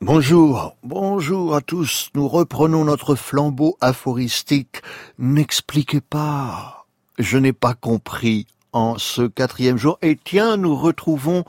[0.00, 2.10] Bonjour, bonjour à tous.
[2.14, 4.82] Nous reprenons notre flambeau aphoristique.
[5.18, 6.86] N'expliquez pas.
[7.18, 9.98] Je n'ai pas compris en ce quatrième jour.
[10.02, 11.44] Et tiens, nous retrouvons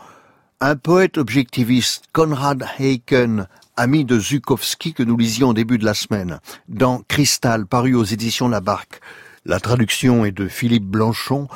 [0.61, 5.93] un poète objectiviste, Konrad Heiken, ami de Zukowski que nous lisions au début de la
[5.93, 9.01] semaine, dans Cristal, paru aux éditions La Barque.
[9.45, 11.49] La traduction est de Philippe Blanchon,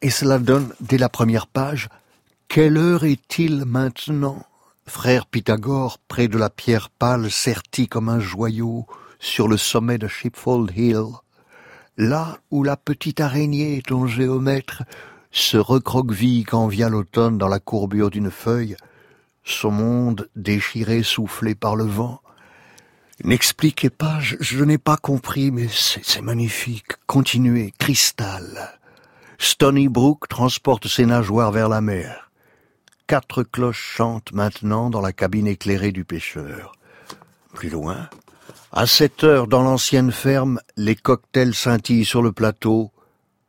[0.00, 1.88] et cela donne, dès la première page,
[2.52, 4.44] Quelle heure est-il maintenant?
[4.84, 8.88] Frère Pythagore, près de la pierre pâle sertie comme un joyau
[9.20, 11.04] sur le sommet de Shipfold Hill,
[11.96, 14.82] là où la petite araignée, ton géomètre,
[15.30, 18.74] se recroqueville quand vient l'automne dans la courbure d'une feuille,
[19.44, 22.20] son monde déchiré, soufflé par le vent.
[23.22, 26.94] N'expliquez pas, je, n'ai pas compris, mais c'est magnifique.
[27.06, 28.76] Continuez, cristal.
[29.38, 32.29] Stony Brook transporte ses nageoires vers la mer.
[33.10, 36.76] Quatre cloches chantent maintenant dans la cabine éclairée du pêcheur.
[37.52, 38.08] Plus loin,
[38.70, 42.92] à sept heures dans l'ancienne ferme, les cocktails scintillent sur le plateau.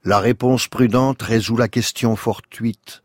[0.03, 3.03] La réponse prudente résout la question fortuite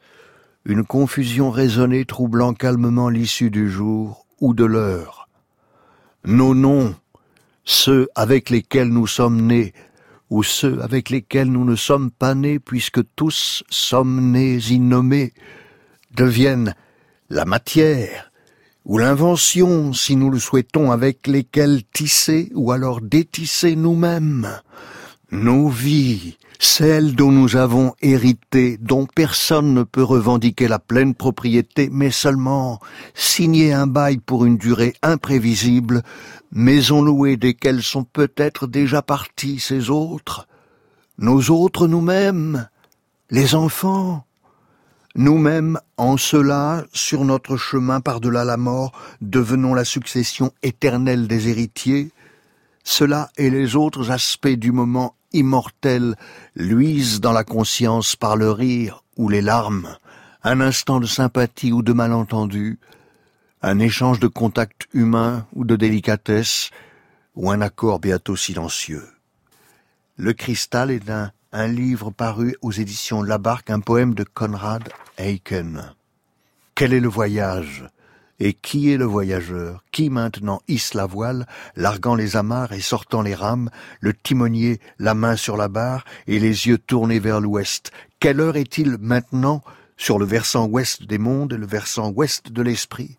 [0.65, 5.29] une confusion raisonnée troublant calmement l'issue du jour ou de l'heure.
[6.25, 6.95] Nos noms,
[7.65, 9.75] ceux avec lesquels nous sommes nés,
[10.31, 15.35] ou ceux avec lesquels nous ne sommes pas nés puisque tous sommes nés innommés,
[16.17, 16.75] deviennent
[17.31, 18.33] la matière,
[18.85, 24.49] ou l'invention, si nous le souhaitons, avec lesquels tisser ou alors détisser nous-mêmes.
[25.33, 31.89] Nos vies, celle dont nous avons hérité, dont personne ne peut revendiquer la pleine propriété,
[31.93, 32.81] mais seulement
[33.15, 36.03] signer un bail pour une durée imprévisible,
[36.53, 40.47] maison louée desquelles sont peut-être déjà partis ces autres,
[41.19, 42.69] nos autres nous-mêmes,
[43.31, 44.25] les enfants,
[45.17, 52.11] nous-mêmes, en cela, sur notre chemin par-delà la mort, devenons la succession éternelle des héritiers,
[52.85, 56.17] cela et les autres aspects du moment immortel
[56.55, 59.97] luisent dans la conscience par le rire ou les larmes,
[60.45, 62.79] un instant de sympathie ou de malentendu,
[63.63, 66.71] un échange de contact humain ou de délicatesse,
[67.35, 69.07] ou un accord bientôt silencieux.
[70.17, 75.95] Le cristal est un, un livre paru aux éditions Labarque, un poème de Conrad Aiken.
[76.75, 77.89] Quel est le voyage
[78.39, 79.83] et qui est le voyageur?
[79.91, 85.15] Qui maintenant hisse la voile, larguant les amarres et sortant les rames, le timonier la
[85.15, 87.91] main sur la barre et les yeux tournés vers l'ouest.
[88.21, 89.63] Quelle heure est-il maintenant
[89.97, 93.17] sur le versant ouest des mondes et le versant ouest de l'esprit?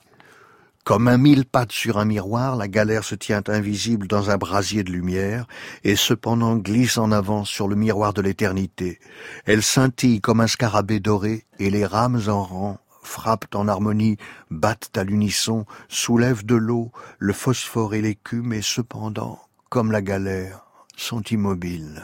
[0.88, 4.86] Comme un mille pattes sur un miroir, la galère se tient invisible dans un brasier
[4.86, 5.46] de lumière,
[5.84, 9.02] et cependant glisse en avant sur le miroir de l'éternité.
[9.44, 14.16] Elle scintille comme un scarabée doré, et les rames en rang frappent en harmonie,
[14.50, 20.62] battent à l'unisson, soulèvent de l'eau, le phosphore et l'écume, et cependant, comme la galère,
[20.96, 22.02] sont immobiles.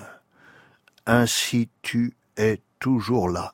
[1.05, 3.53] Ainsi tu es toujours là,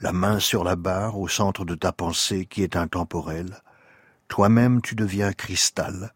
[0.00, 3.62] la main sur la barre au centre de ta pensée qui est intemporelle.
[4.28, 6.12] Toi-même tu deviens cristal,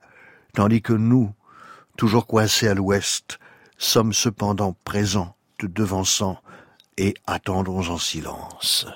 [0.54, 1.32] tandis que nous,
[1.96, 3.38] toujours coincés à l'ouest,
[3.78, 6.40] sommes cependant présents, te devançant,
[6.98, 8.86] et attendons en silence.